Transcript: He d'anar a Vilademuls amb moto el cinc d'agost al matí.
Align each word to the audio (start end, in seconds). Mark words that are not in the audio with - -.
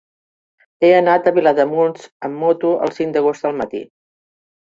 He 0.79 0.87
d'anar 0.93 1.17
a 1.17 1.33
Vilademuls 1.35 2.09
amb 2.27 2.41
moto 2.45 2.73
el 2.87 2.93
cinc 2.97 3.15
d'agost 3.17 3.47
al 3.51 3.57
matí. 3.63 3.83